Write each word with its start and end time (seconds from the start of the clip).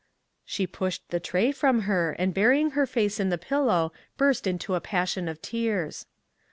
She 0.43 0.65
pushed 0.65 1.07
the 1.09 1.19
tray 1.19 1.51
from 1.51 1.81
her, 1.81 2.15
and 2.17 2.33
burying 2.33 2.71
her 2.71 2.87
face 2.87 3.19
in 3.19 3.29
the 3.29 3.37
pillow 3.37 3.93
burst 4.17 4.47
into 4.47 4.73
a 4.73 4.81
passion 4.81 5.27
of 5.27 5.43
tears. 5.43 6.07